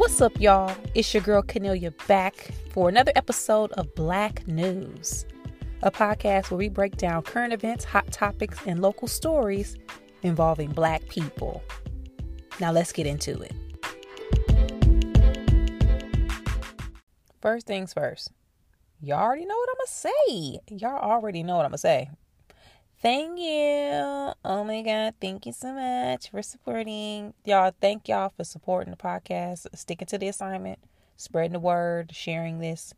[0.00, 0.74] What's up, y'all?
[0.94, 5.26] It's your girl Kennelia back for another episode of Black News,
[5.82, 9.76] a podcast where we break down current events, hot topics, and local stories
[10.22, 11.62] involving Black people.
[12.60, 13.52] Now, let's get into it.
[17.42, 18.32] First things first,
[19.02, 20.58] y'all already know what I'm gonna say.
[20.78, 22.08] Y'all already know what I'm gonna say.
[23.02, 24.34] Thank you.
[24.44, 25.14] Oh my God.
[25.22, 27.32] Thank you so much for supporting.
[27.46, 30.78] Y'all, thank y'all for supporting the podcast, sticking to the assignment,
[31.16, 32.92] spreading the word, sharing this,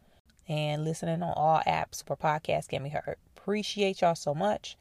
[0.48, 3.14] and listening on all apps where podcasts can be heard.
[3.36, 4.76] Appreciate y'all so much.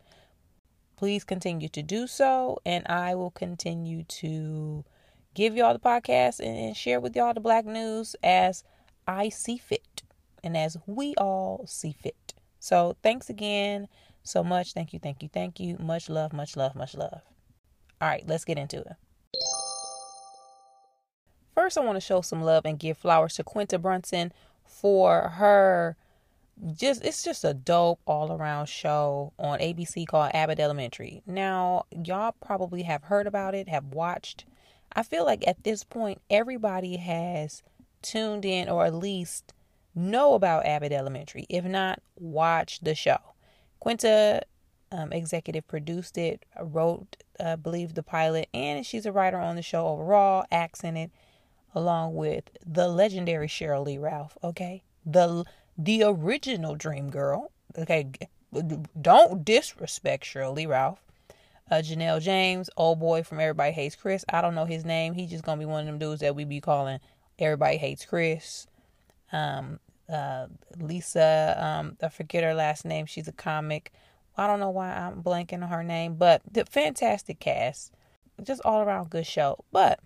[0.97, 4.83] Please continue to do so, and I will continue to
[5.35, 8.63] give y'all the podcast and share with y'all the black news as
[9.07, 10.01] I see fit
[10.43, 12.33] and as we all see fit.
[12.59, 13.87] So, thanks again
[14.23, 14.73] so much.
[14.73, 15.77] Thank you, thank you, thank you.
[15.79, 17.21] Much love, much love, much love.
[17.99, 18.95] All right, let's get into it.
[21.53, 24.31] First, I want to show some love and give flowers to Quinta Brunson
[24.65, 25.97] for her
[26.75, 31.23] just it's just a dope all around show on ABC called Abbott Elementary.
[31.25, 34.45] Now, y'all probably have heard about it, have watched.
[34.93, 37.63] I feel like at this point everybody has
[38.01, 39.53] tuned in or at least
[39.95, 41.45] know about Abbott Elementary.
[41.49, 43.17] If not, watch the show.
[43.81, 44.43] Quinta
[44.91, 49.55] um, executive produced it, wrote, I uh, believe, the pilot, and she's a writer on
[49.55, 51.11] the show overall, acts in it,
[51.73, 54.37] along with the legendary Sheryl Lee Ralph.
[54.43, 55.43] Okay, the
[55.77, 57.51] the original Dream Girl.
[57.75, 58.11] Okay,
[59.01, 61.01] don't disrespect Sheryl Lee Ralph.
[61.71, 64.23] Uh, Janelle James, old boy from Everybody Hates Chris.
[64.31, 65.13] I don't know his name.
[65.13, 66.99] He's just gonna be one of them dudes that we be calling
[67.39, 68.67] Everybody Hates Chris.
[69.31, 69.79] Um,
[70.11, 73.05] uh, Lisa, um, I forget her last name.
[73.05, 73.91] She's a comic.
[74.37, 77.93] I don't know why I'm blanking on her name, but the fantastic cast.
[78.41, 79.63] Just all around good show.
[79.71, 79.99] But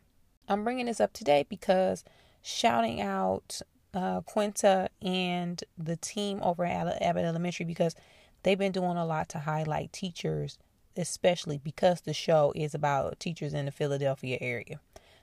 [0.48, 2.04] I'm bringing this up today because
[2.42, 3.62] shouting out
[3.94, 7.96] uh, Quinta and the team over at Abbott Elementary because
[8.44, 10.58] they've been doing a lot to highlight teachers,
[10.98, 14.80] especially because the show is about teachers in the Philadelphia area.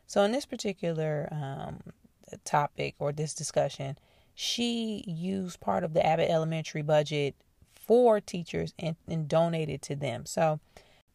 [0.06, 1.81] So, in this particular um,
[2.44, 3.98] topic or this discussion,
[4.34, 7.34] she used part of the Abbott Elementary budget
[7.75, 10.25] for teachers and, and donated to them.
[10.26, 10.60] So,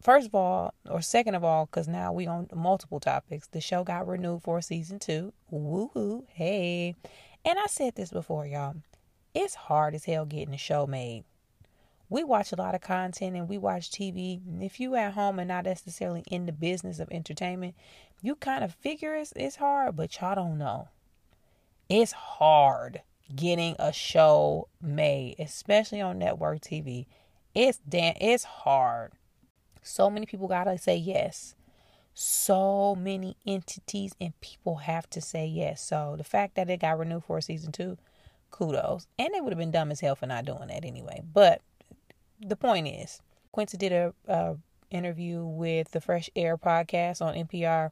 [0.02, 3.84] first of all, or second of all, because now we on multiple topics, the show
[3.84, 5.34] got renewed for season two.
[5.52, 6.26] Woohoo!
[6.30, 6.96] Hey,
[7.44, 8.76] and I said this before, y'all.
[9.34, 11.24] It's hard as hell getting a show made.
[12.10, 14.42] We watch a lot of content and we watch TV.
[14.62, 17.76] If you at home and not necessarily in the business of entertainment,
[18.22, 20.88] you kind of figure it's, it's hard, but y'all don't know.
[21.90, 23.02] It's hard
[23.34, 27.06] getting a show made, especially on network TV.
[27.54, 29.12] It's damn it's hard.
[29.82, 31.56] So many people gotta say yes.
[32.14, 35.82] So many entities and people have to say yes.
[35.82, 37.98] So the fact that it got renewed for season two,
[38.52, 39.08] kudos.
[39.20, 41.22] And they would have been dumb as hell for not doing that anyway.
[41.34, 41.62] But
[42.40, 43.22] the point is,
[43.52, 44.58] Quinta did a, a
[44.90, 47.92] interview with the Fresh Air podcast on NPR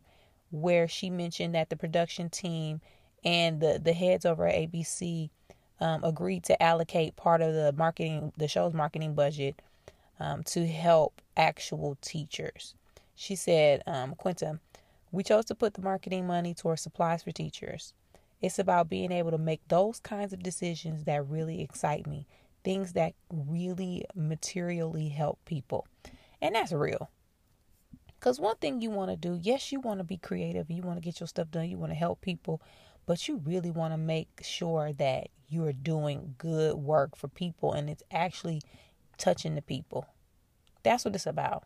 [0.52, 2.82] where she mentioned that the production team
[3.26, 5.30] and the the heads over at ABC
[5.82, 9.62] um, agreed to allocate part of the marketing, the show's marketing budget,
[10.20, 12.76] um, to help actual teachers.
[13.16, 14.60] She said, um, Quinta,
[15.12, 17.94] we chose to put the marketing money towards supplies for teachers.
[18.42, 22.28] It's about being able to make those kinds of decisions that really excite me,
[22.64, 25.88] things that really materially help people.
[26.42, 27.10] And that's real.
[28.20, 30.98] Because one thing you want to do, yes, you want to be creative, you want
[30.98, 32.62] to get your stuff done, you want to help people,
[33.06, 37.90] but you really want to make sure that you're doing good work for people and
[37.90, 38.62] it's actually
[39.18, 40.08] touching the people.
[40.84, 41.64] That's what it's about.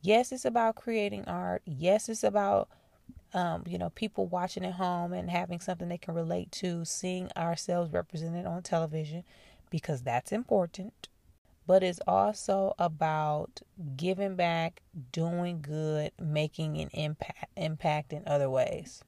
[0.00, 1.62] Yes, it's about creating art.
[1.64, 2.68] Yes, it's about
[3.34, 7.30] um, you know, people watching at home and having something they can relate to, seeing
[7.36, 9.24] ourselves represented on television
[9.70, 11.08] because that's important.
[11.66, 13.62] But it's also about
[13.96, 19.02] giving back, doing good, making an impact impact in other ways.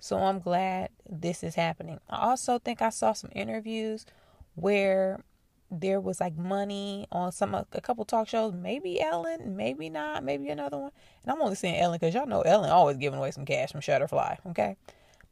[0.00, 2.00] So I'm glad this is happening.
[2.08, 4.06] I also think I saw some interviews
[4.54, 5.22] where
[5.70, 10.48] there was like money on some a couple talk shows, maybe Ellen, maybe not, maybe
[10.48, 10.90] another one.
[11.22, 13.80] And I'm only saying Ellen because y'all know Ellen always giving away some cash from
[13.80, 14.76] Shutterfly, okay?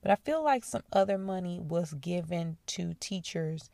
[0.00, 3.70] But I feel like some other money was given to teachers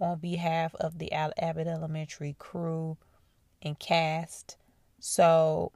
[0.00, 2.96] on behalf of the Abbott Elementary crew
[3.62, 4.56] and cast.
[4.98, 5.72] So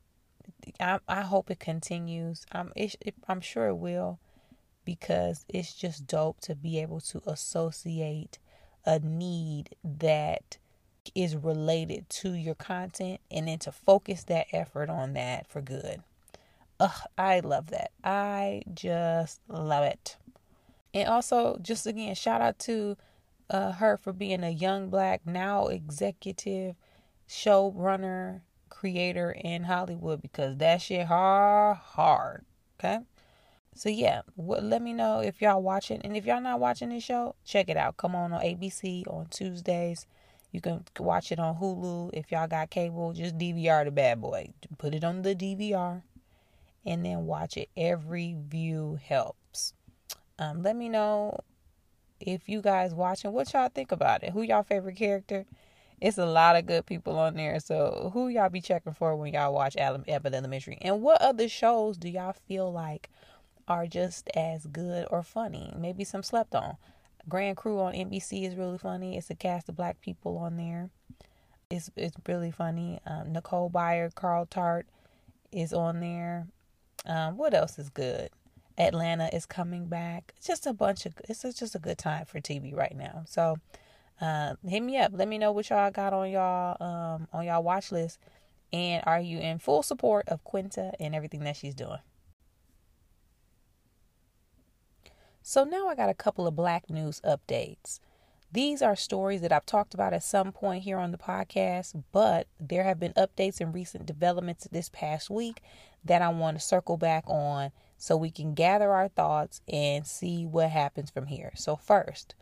[0.81, 2.47] I, I hope it continues.
[2.51, 2.97] I'm it,
[3.29, 4.19] I'm sure it will
[4.85, 8.39] because it's just dope to be able to associate
[8.85, 10.59] a need that
[11.15, 16.03] is related to your content and then to focus that effort on that for good.
[16.81, 17.93] Ugh, I love that.
[18.03, 20.17] I just love it.
[20.95, 22.97] And also, just again, shout out to
[23.51, 26.75] uh, her for being a young black, now executive
[27.29, 32.45] showrunner, creator in Hollywood because that shit hard, hard.
[32.79, 32.99] Okay.
[33.75, 37.35] So yeah, let me know if y'all watching, and if y'all not watching this show,
[37.45, 37.97] check it out.
[37.97, 40.07] Come on on ABC on Tuesdays.
[40.51, 43.15] You can watch it on Hulu if y'all got cable.
[43.15, 44.51] Just DVR the bad boy.
[44.77, 46.03] Put it on the DVR,
[46.85, 47.71] and then watch it.
[47.77, 49.73] Every view helps.
[50.39, 51.39] Um, let me know
[52.21, 54.33] if you guys watching what y'all think about it.
[54.33, 55.47] Who y'all favorite character?
[56.01, 57.61] It's a lot of good people on there.
[57.61, 60.79] So who y'all be checking for when y'all watch Abbott Elementary?
[60.83, 63.09] And what other shows do y'all feel like
[63.69, 65.73] are just as good or funny?
[65.77, 66.77] Maybe some slept on.
[67.29, 69.17] Grand Crew on NBC is really funny.
[69.17, 70.91] It's a cast of black people on there.
[71.71, 73.01] It's it's really funny.
[73.07, 74.87] Um, Nicole Byer, Carl Tart
[75.53, 76.47] is on there.
[77.07, 78.31] Um, what else is good?
[78.79, 80.35] Atlanta is coming back.
[80.45, 81.15] Just a bunch of.
[81.29, 83.25] It's just a good time for TV right now.
[83.27, 83.57] So,
[84.21, 85.13] uh, hit me up.
[85.15, 88.19] Let me know what y'all got on y'all um on y'all watch list,
[88.73, 91.99] and are you in full support of Quinta and everything that she's doing?
[95.43, 97.99] So now I got a couple of black news updates.
[98.53, 102.47] These are stories that I've talked about at some point here on the podcast, but
[102.61, 105.61] there have been updates and recent developments this past week
[106.05, 110.47] that I want to circle back on so we can gather our thoughts and see
[110.47, 111.53] what happens from here.
[111.57, 112.35] So, first,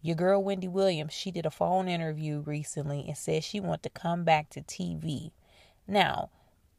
[0.00, 3.90] your girl Wendy Williams, she did a phone interview recently and said she wanted to
[3.90, 5.32] come back to TV.
[5.86, 6.30] Now,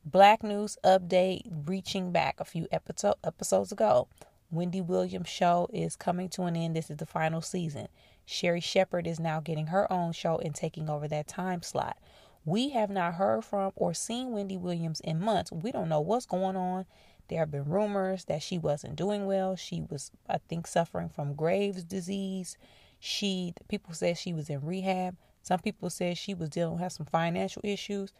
[0.03, 4.07] Black News update reaching back a few episode, episodes ago.
[4.51, 6.75] Wendy Williams' show is coming to an end.
[6.75, 7.87] This is the final season.
[8.25, 11.97] Sherri Shepherd is now getting her own show and taking over that time slot.
[12.45, 15.51] We have not heard from or seen Wendy Williams in months.
[15.51, 16.85] We don't know what's going on.
[17.27, 19.55] There have been rumors that she wasn't doing well.
[19.55, 22.57] She was, I think, suffering from Graves' disease.
[22.99, 25.15] She, people said she was in rehab.
[25.43, 28.13] Some people said she was dealing with some financial issues.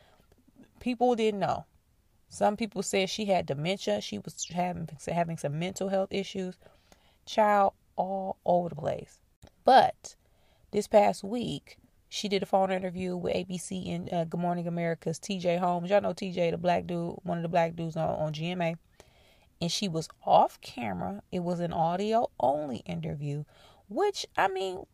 [0.79, 1.65] People didn't know.
[2.29, 4.01] Some people said she had dementia.
[4.01, 6.55] She was having having some mental health issues.
[7.25, 9.19] Child all over the place.
[9.65, 10.15] But
[10.71, 11.77] this past week,
[12.07, 15.89] she did a phone interview with ABC and uh, Good Morning America's TJ Holmes.
[15.89, 18.77] Y'all know TJ, the black dude, one of the black dudes on, on GMA.
[19.61, 21.21] And she was off camera.
[21.31, 23.43] It was an audio only interview,
[23.89, 24.85] which, I mean,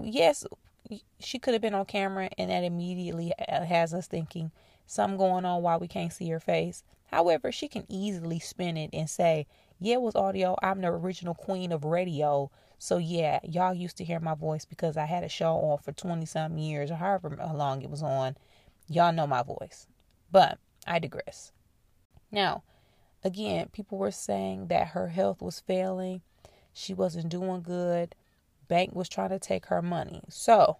[0.00, 0.44] yes,
[1.18, 4.50] she could have been on camera, and that immediately has us thinking
[4.90, 6.82] something going on while we can't see her face.
[7.06, 9.46] However, she can easily spin it and say,
[9.78, 10.56] Yeah, it was audio.
[10.62, 12.50] I'm the original queen of radio.
[12.78, 15.92] So, yeah, y'all used to hear my voice because I had a show on for
[15.92, 18.36] 20 some years or however long it was on.
[18.88, 19.86] Y'all know my voice.
[20.32, 21.52] But I digress.
[22.32, 22.62] Now,
[23.22, 26.22] again, people were saying that her health was failing.
[26.72, 28.14] She wasn't doing good.
[28.66, 30.22] Bank was trying to take her money.
[30.28, 30.78] So,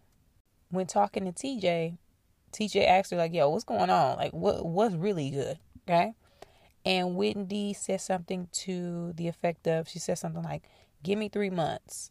[0.70, 1.98] when talking to TJ,
[2.52, 4.16] TJ asked her like, "Yo, what's going on?
[4.16, 6.14] Like, what what's really good?" Okay,
[6.84, 10.62] and Wendy said something to the effect of, she said something like,
[11.02, 12.10] "Give me three months.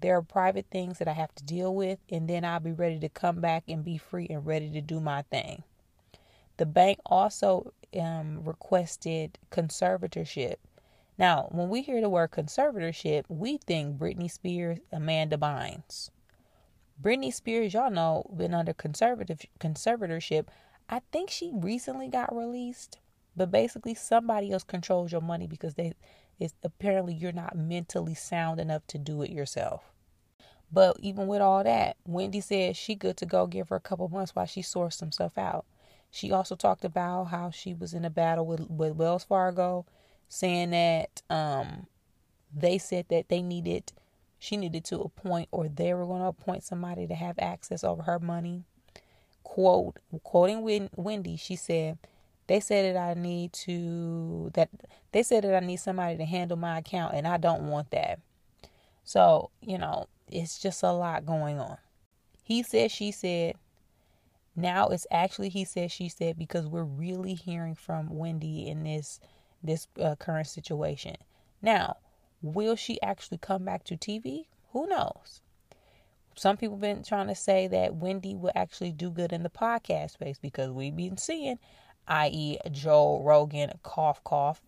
[0.00, 2.98] There are private things that I have to deal with, and then I'll be ready
[3.00, 5.64] to come back and be free and ready to do my thing."
[6.56, 10.56] The bank also um, requested conservatorship.
[11.16, 16.10] Now, when we hear the word conservatorship, we think Britney Spears, Amanda Bynes.
[17.00, 20.48] Britney Spears, y'all know, been under conservative conservatorship.
[20.88, 22.98] I think she recently got released,
[23.36, 25.94] but basically somebody else controls your money because they
[26.38, 29.92] it's apparently you're not mentally sound enough to do it yourself.
[30.72, 33.46] But even with all that, Wendy said she good to go.
[33.46, 35.66] Give her a couple months while she sorts some stuff out.
[36.10, 39.86] She also talked about how she was in a battle with, with Wells Fargo,
[40.28, 41.86] saying that um,
[42.54, 43.92] they said that they needed
[44.40, 48.02] she needed to appoint or they were going to appoint somebody to have access over
[48.02, 48.64] her money.
[49.44, 51.98] Quote, quoting Wendy, she said,
[52.46, 54.70] they said that I need to, that
[55.12, 58.18] they said that I need somebody to handle my account and I don't want that.
[59.04, 61.76] So, you know, it's just a lot going on.
[62.42, 63.56] He said, she said,
[64.56, 69.20] now it's actually he said, she said, because we're really hearing from Wendy in this,
[69.62, 71.16] this uh, current situation.
[71.60, 71.98] Now,
[72.42, 74.46] Will she actually come back to TV?
[74.72, 75.42] Who knows?
[76.34, 79.50] Some people have been trying to say that Wendy will actually do good in the
[79.50, 81.58] podcast space because we've been seeing,
[82.08, 84.62] i.e., Joe Rogan, cough, cough.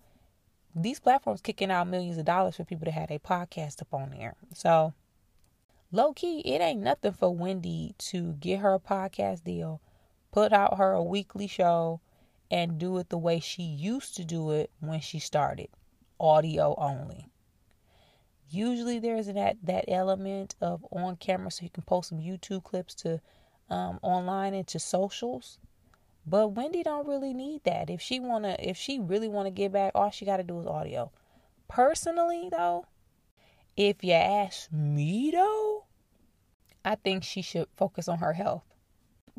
[0.74, 4.10] These platforms kicking out millions of dollars for people to have a podcast up on
[4.10, 4.34] there.
[4.52, 4.92] So,
[5.90, 9.80] low key, it ain't nothing for Wendy to get her a podcast deal,
[10.30, 12.00] put out her a weekly show,
[12.50, 15.68] and do it the way she used to do it when she started
[16.20, 17.31] audio only.
[18.52, 22.94] Usually there's that that element of on camera so you can post some YouTube clips
[22.96, 23.18] to
[23.70, 25.58] um, online and to socials.
[26.26, 27.88] But Wendy don't really need that.
[27.88, 31.10] If she wanna if she really wanna get back, all she gotta do is audio.
[31.66, 32.84] Personally though,
[33.74, 35.84] if you ask me though,
[36.84, 38.64] I think she should focus on her health.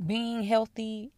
[0.04, 1.12] Being healthy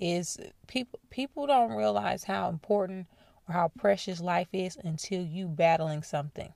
[0.00, 0.36] is
[0.66, 3.06] people people don't realize how important
[3.48, 6.52] or how precious life is until you battling something.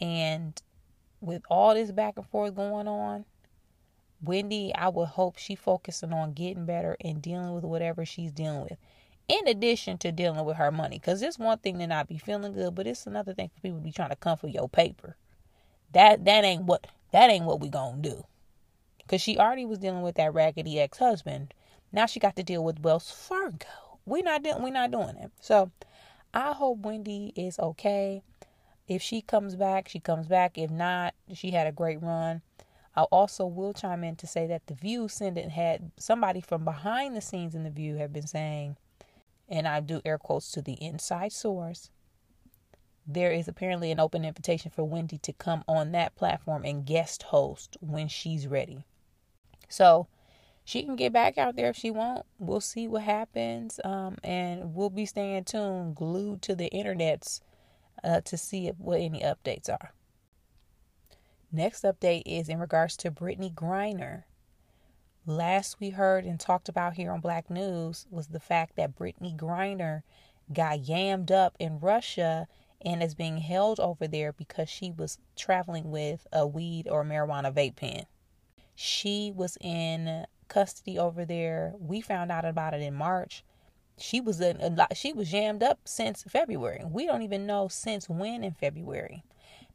[0.00, 0.60] And
[1.20, 3.24] with all this back and forth going on,
[4.22, 8.62] Wendy, I would hope she focusing on getting better and dealing with whatever she's dealing
[8.62, 8.78] with.
[9.28, 10.98] In addition to dealing with her money.
[10.98, 13.78] Because it's one thing to not be feeling good, but it's another thing for people
[13.78, 15.16] to be trying to come for your paper.
[15.92, 18.24] That that ain't what that ain't what we gonna do.
[19.08, 21.54] Cause she already was dealing with that raggedy ex husband.
[21.92, 23.66] Now she got to deal with Wells Fargo.
[24.04, 25.30] We not doing we not doing it.
[25.40, 25.70] So
[26.32, 28.22] I hope Wendy is okay.
[28.86, 30.58] If she comes back, she comes back.
[30.58, 32.42] If not, she had a great run.
[32.96, 37.16] I also will chime in to say that the View sending had somebody from behind
[37.16, 38.76] the scenes in the View have been saying,
[39.48, 41.90] and I do air quotes to the inside source.
[43.06, 47.24] There is apparently an open invitation for Wendy to come on that platform and guest
[47.24, 48.84] host when she's ready.
[49.68, 50.06] So
[50.64, 52.24] she can get back out there if she won't.
[52.38, 53.80] We'll see what happens.
[53.84, 57.40] Um, and we'll be staying tuned, glued to the internets
[58.04, 59.92] uh, to see if, what any updates are.
[61.50, 64.24] Next update is in regards to Brittney Griner.
[65.26, 69.34] Last we heard and talked about here on Black News was the fact that Brittney
[69.36, 70.02] Griner
[70.52, 72.46] got yammed up in Russia
[72.84, 77.52] and is being held over there because she was traveling with a weed or marijuana
[77.52, 78.04] vape pen.
[78.74, 81.72] She was in custody over there.
[81.78, 83.44] We found out about it in March
[83.98, 84.96] she was a, lot.
[84.96, 86.82] she was jammed up since February.
[86.84, 89.24] We don't even know since when in February.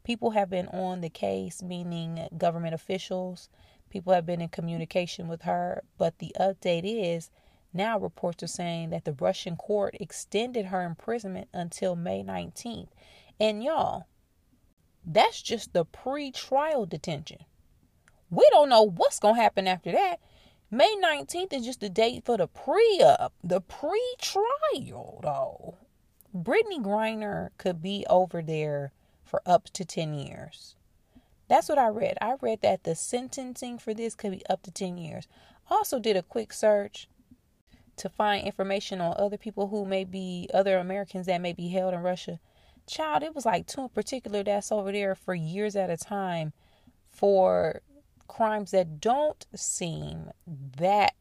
[0.04, 3.48] People have been on the case, meaning government officials.
[3.90, 7.30] People have been in communication with her, but the update is
[7.72, 12.88] now reports are saying that the Russian court extended her imprisonment until May 19th.
[13.38, 14.06] And y'all,
[15.04, 17.38] that's just the pre-trial detention.
[18.28, 20.20] We don't know what's going to happen after that.
[20.72, 25.78] May 19th is just the date for the pre up, the pre trial, though.
[26.32, 28.92] Brittney Griner could be over there
[29.24, 30.76] for up to 10 years.
[31.48, 32.18] That's what I read.
[32.20, 35.26] I read that the sentencing for this could be up to 10 years.
[35.68, 37.08] Also, did a quick search
[37.96, 41.94] to find information on other people who may be other Americans that may be held
[41.94, 42.38] in Russia.
[42.86, 46.52] Child, it was like two in particular that's over there for years at a time
[47.10, 47.82] for
[48.30, 50.30] crimes that don't seem
[50.78, 51.14] that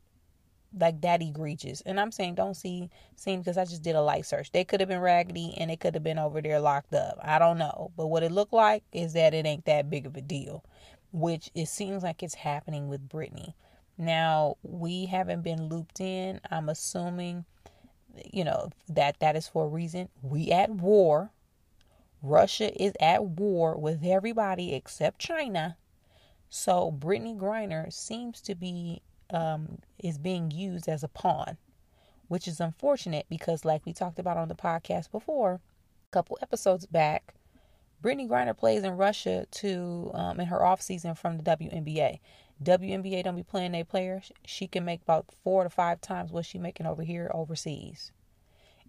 [0.77, 1.81] like that egregious.
[1.81, 4.51] And I'm saying don't see seem because I just did a light search.
[4.51, 7.17] They could have been raggedy and they could have been over there locked up.
[7.23, 7.91] I don't know.
[7.97, 10.63] But what it looked like is that it ain't that big of a deal.
[11.11, 13.53] Which it seems like it's happening with Brittney.
[13.97, 16.39] Now we haven't been looped in.
[16.51, 17.45] I'm assuming
[18.31, 20.09] you know that that is for a reason.
[20.21, 21.31] We at war.
[22.21, 25.77] Russia is at war with everybody except China.
[26.49, 31.57] So Brittney Griner seems to be um, is being used as a pawn,
[32.27, 36.87] which is unfortunate because, like we talked about on the podcast before, a couple episodes
[36.87, 37.35] back,
[38.03, 42.19] Brittney Griner plays in Russia to um, in her off season from the WNBA.
[42.63, 44.31] WNBA don't be playing their players.
[44.45, 48.11] She can make about four to five times what she making over here overseas.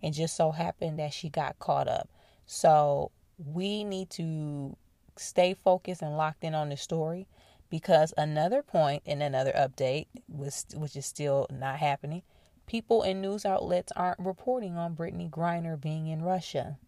[0.03, 2.09] And just so happened that she got caught up.
[2.47, 4.77] So we need to
[5.17, 7.27] stay focused and locked in on the story
[7.71, 12.23] because another point in another update was which is still not happening
[12.71, 16.79] people and news outlets aren't reporting on Brittney Griner being in Russia.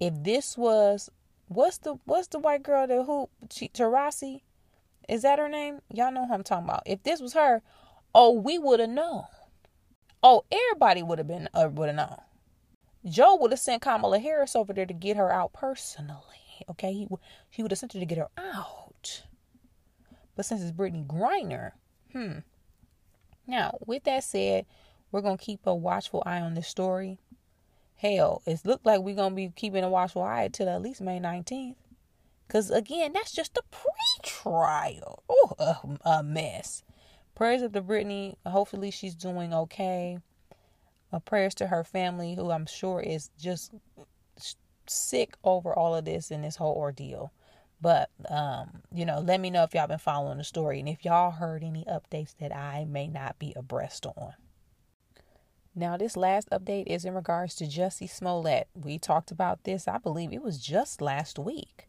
[0.00, 1.08] If this was
[1.46, 4.42] what's the what's the white girl that who Taurasi
[5.08, 5.80] is that her name?
[5.92, 6.82] Y'all know who I'm talking about.
[6.86, 7.62] If this was her
[8.16, 9.24] oh we would have known.
[10.24, 12.20] Oh everybody would have been uh, would have known.
[13.04, 16.36] Joe would have sent Kamala Harris over there to get her out personally
[16.70, 16.92] okay?
[16.92, 17.08] He,
[17.50, 19.22] he would have sent her to get her out
[20.36, 21.72] but since it's Brittney Griner,
[22.12, 22.38] hmm.
[23.46, 24.66] Now, with that said,
[25.10, 27.18] we're gonna keep a watchful eye on this story.
[27.96, 31.18] Hell, it's looked like we're gonna be keeping a watchful eye until at least May
[31.18, 31.76] 19th.
[32.48, 35.22] Cause again, that's just a pre-trial.
[35.28, 36.84] Oh, a, a, mess.
[37.34, 38.36] Prayers up to Brittney.
[38.46, 40.18] Hopefully, she's doing okay.
[41.12, 43.72] Uh, prayers to her family, who I'm sure is just
[44.86, 47.32] sick over all of this and this whole ordeal.
[47.80, 51.04] But um, you know, let me know if y'all been following the story and if
[51.04, 54.34] y'all heard any updates that I may not be abreast on.
[55.78, 58.68] Now, this last update is in regards to Jussie Smollett.
[58.74, 61.86] We talked about this, I believe it was just last week.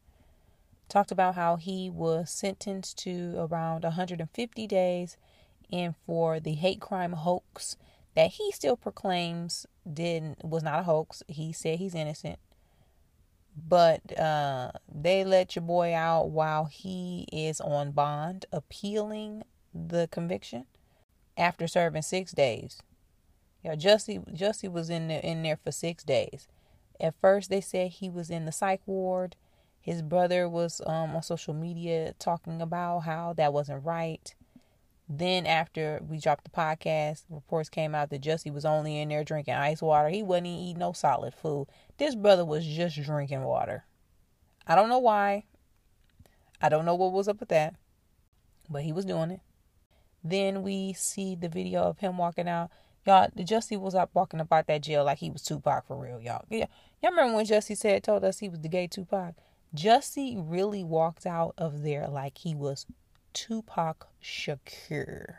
[0.90, 5.18] Talked about how he was sentenced to around 150 days
[5.72, 7.78] and for the hate crime hoax
[8.16, 11.24] that he still proclaims didn't was not a hoax.
[11.28, 12.40] He said he's innocent.
[13.66, 20.66] But uh, they let your boy out while he is on bond, appealing the conviction
[21.36, 22.82] after serving six days.
[23.64, 26.48] Yeah, Jussie Jussie was in there in there for six days.
[27.00, 29.36] At first, they said he was in the psych ward.
[29.80, 34.34] His brother was um, on social media talking about how that wasn't right.
[35.10, 39.24] Then, after we dropped the podcast, reports came out that Jussie was only in there
[39.24, 40.10] drinking ice water.
[40.10, 41.68] He wasn't eating no solid food.
[41.98, 43.86] This brother was just drinking water.
[44.68, 45.46] I don't know why.
[46.62, 47.76] I don't know what was up with that,
[48.70, 49.40] but he was doing it.
[50.24, 52.70] Then we see the video of him walking out.
[53.06, 56.44] Y'all, Jussie was up walking about that jail like he was Tupac for real, y'all.
[56.50, 56.66] Yeah,
[57.02, 59.36] y'all remember when Jussie said told us he was the gay Tupac?
[59.74, 62.86] Jussie really walked out of there like he was
[63.34, 65.36] Tupac Shakur,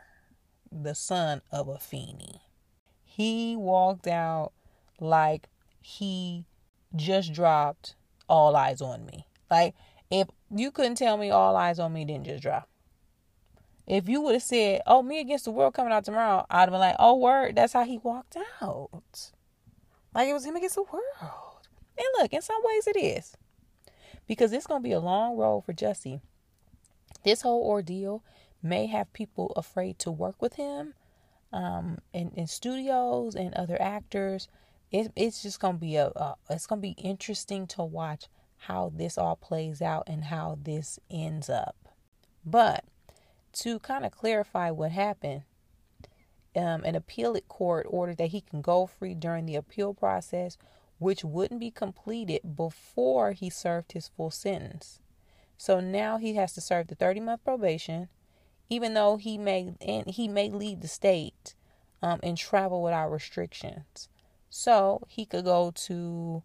[0.72, 2.40] the son of Afeni.
[3.04, 4.52] He walked out
[4.98, 5.48] like
[5.82, 6.46] he
[6.96, 7.96] just dropped
[8.28, 9.26] All Eyez on Me.
[9.50, 9.74] Like,
[10.10, 12.68] if you couldn't tell me All Eyez on Me didn't just drop.
[13.86, 16.70] If you would have said, Oh, me against the world coming out tomorrow, I'd have
[16.70, 19.32] been like, Oh, word, that's how he walked out.
[20.14, 21.68] Like it was him against the world.
[21.98, 23.36] And look, in some ways it is.
[24.26, 26.20] Because it's to be a long road for Jussie
[27.24, 28.22] this whole ordeal
[28.62, 30.94] may have people afraid to work with him
[31.52, 34.48] um, in, in studios and other actors.
[34.90, 36.10] It, it's just gonna be a,
[36.50, 38.26] it's gonna be interesting to watch
[38.62, 41.76] how this all plays out and how this ends up.
[42.44, 42.84] But
[43.54, 45.42] to kind of clarify what happened,
[46.56, 50.56] um, an appellate court ordered that he can go free during the appeal process,
[50.98, 55.00] which wouldn't be completed before he served his full sentence.
[55.56, 58.08] So now he has to serve the 30 month probation,
[58.70, 61.54] even though he may and he may leave the state
[62.02, 64.08] um, and travel without restrictions.
[64.50, 66.42] So he could go to,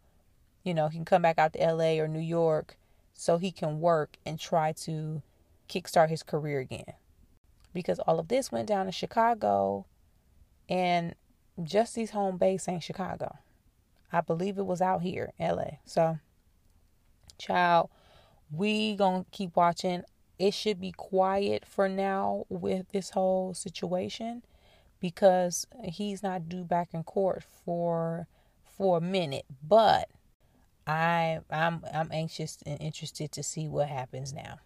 [0.63, 2.77] you know, he can come back out to LA or New York
[3.13, 5.21] so he can work and try to
[5.69, 6.93] kickstart his career again.
[7.73, 9.85] Because all of this went down in Chicago
[10.69, 11.15] and
[11.61, 13.37] Jussie's home base ain't Chicago.
[14.11, 15.77] I believe it was out here, LA.
[15.85, 16.19] So,
[17.39, 17.89] child,
[18.51, 20.03] we gonna keep watching
[20.43, 24.43] it should be quiet for now with this whole situation
[24.99, 28.27] because he's not due back in court for
[28.65, 30.09] for a minute but
[30.85, 34.59] i i'm i'm anxious and interested to see what happens now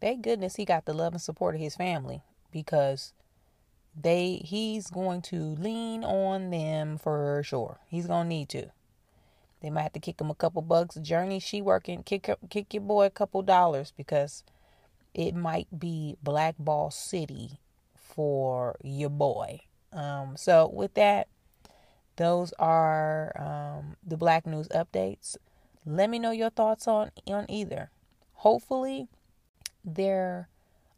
[0.00, 3.12] thank goodness he got the love and support of his family because
[3.94, 8.72] they he's going to lean on them for sure he's gonna need to
[9.62, 10.96] they might have to kick him a couple bucks.
[10.96, 12.02] Jurnee, she working.
[12.02, 14.44] Kick kick your boy a couple dollars because
[15.14, 17.60] it might be blackball city
[17.94, 19.60] for your boy.
[19.92, 21.28] Um, so with that,
[22.16, 25.36] those are um, the Black News updates.
[25.86, 27.90] Let me know your thoughts on on either.
[28.34, 29.08] Hopefully,
[29.84, 30.48] there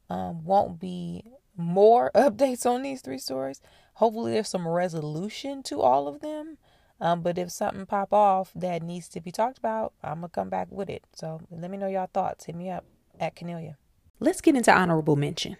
[0.08, 1.24] um, won't be
[1.56, 3.60] more updates on these three stories.
[3.94, 6.58] Hopefully, there's some resolution to all of them.
[6.98, 10.48] Um, but if something pop off that needs to be talked about, I'm gonna come
[10.48, 11.04] back with it.
[11.14, 12.46] So let me know y'all thoughts.
[12.46, 12.84] Hit me up
[13.20, 13.76] at Kennelia.
[14.18, 15.56] Let's get into honorable mention.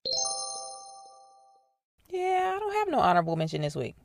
[2.08, 3.96] Yeah, I don't have no honorable mention this week.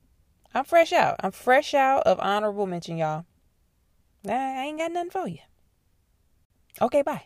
[0.54, 1.16] I'm fresh out.
[1.22, 3.26] I'm fresh out of honorable mention, y'all.
[4.28, 5.40] I ain't got nothing for you.
[6.82, 7.24] Okay, bye.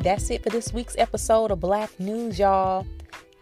[0.00, 2.84] That's it for this week's episode of Black News, y'all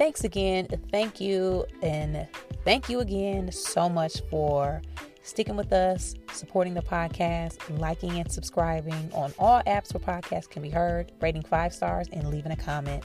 [0.00, 0.66] thanks again.
[0.90, 1.66] Thank you.
[1.83, 2.26] And
[2.64, 4.81] thank you again so much for
[5.30, 10.60] sticking with us, supporting the podcast, liking and subscribing on all apps where podcasts can
[10.60, 13.04] be heard, rating five stars, and leaving a comment.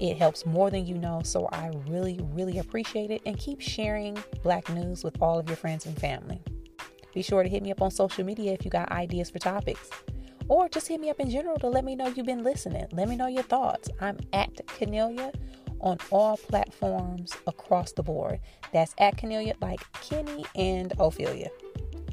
[0.00, 3.20] It helps more than you know, so I really, really appreciate it.
[3.26, 6.40] And keep sharing Black news with all of your friends and family.
[7.12, 9.90] Be sure to hit me up on social media if you got ideas for topics.
[10.48, 12.86] Or just hit me up in general to let me know you've been listening.
[12.92, 13.88] Let me know your thoughts.
[14.00, 15.32] I'm at Kennelia
[15.84, 18.40] on all platforms across the board.
[18.72, 21.50] That's at Kennelia, like Kenny and Ophelia.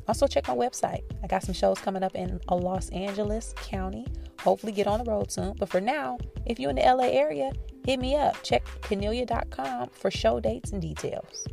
[0.07, 1.03] Also, check my website.
[1.23, 4.05] I got some shows coming up in a Los Angeles County.
[4.41, 5.53] Hopefully, get on the road soon.
[5.57, 7.51] But for now, if you're in the LA area,
[7.85, 8.41] hit me up.
[8.43, 11.47] Check Kennelia.com for show dates and details.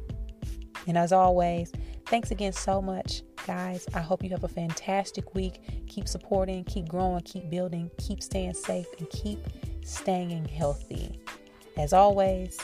[0.88, 1.70] And as always,
[2.06, 3.86] thanks again so much, guys.
[3.94, 5.86] I hope you have a fantastic week.
[5.86, 9.38] Keep supporting, keep growing, keep building, keep staying safe, and keep
[9.84, 11.20] staying healthy.
[11.78, 12.58] As always,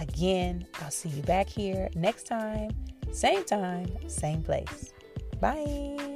[0.00, 2.70] Again, I'll see you back here next time,
[3.12, 4.92] same time, same place.
[5.40, 6.11] Bye.